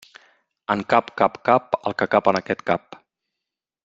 En 0.75 0.79
cap 0.93 1.11
cap 1.21 1.37
cap 1.51 1.77
el 1.91 1.97
que 1.99 2.07
cap 2.17 2.31
en 2.33 2.41
aquest 2.43 2.65
cap. 2.71 2.99